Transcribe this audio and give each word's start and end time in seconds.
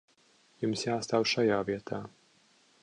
Jums 0.63 0.85
jāstāv 0.87 1.29
šajā 1.33 1.61
vietā. 1.69 2.03